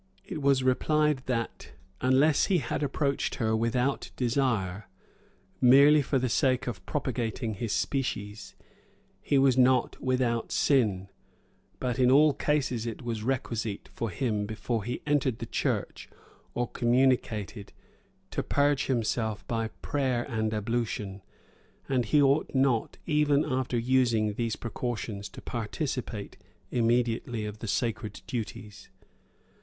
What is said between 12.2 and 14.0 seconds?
cases it was requisite